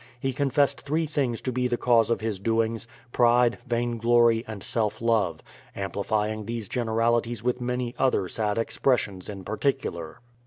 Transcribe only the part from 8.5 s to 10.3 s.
expressions in particular.